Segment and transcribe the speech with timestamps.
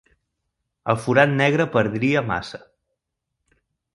[0.93, 2.61] El forat negre perdria massa.